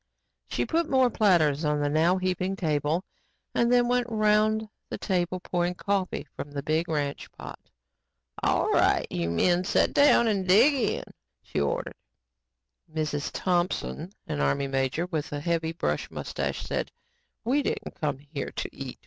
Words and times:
She 0.47 0.65
put 0.65 0.89
more 0.89 1.11
platters 1.11 1.63
on 1.63 1.79
the 1.79 1.87
now 1.87 2.17
heaping 2.17 2.55
table 2.55 3.03
and 3.53 3.71
then 3.71 3.87
went 3.87 4.07
around 4.09 4.67
the 4.89 4.97
table 4.97 5.39
pouring 5.39 5.75
coffee 5.75 6.25
from 6.35 6.49
the 6.49 6.63
big 6.63 6.87
ranch 6.89 7.31
pot. 7.33 7.59
"All 8.41 8.71
right, 8.71 9.05
you 9.11 9.29
men 9.29 9.63
sit 9.63 9.93
down 9.93 10.25
now 10.25 10.31
and 10.31 10.47
dig 10.47 10.73
in," 10.73 11.03
she 11.43 11.59
ordered. 11.61 11.93
"Mrs. 12.91 13.29
Thompson," 13.31 14.11
an 14.25 14.39
Army 14.41 14.65
major 14.65 15.05
with 15.05 15.31
a 15.33 15.39
heavy 15.39 15.71
brush 15.71 16.09
mustache 16.09 16.63
said, 16.63 16.91
"we 17.45 17.61
didn't 17.61 17.93
come 18.01 18.17
here 18.17 18.49
to 18.55 18.75
eat. 18.75 18.97